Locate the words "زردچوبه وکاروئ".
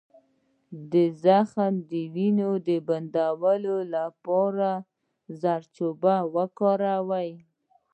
5.39-7.29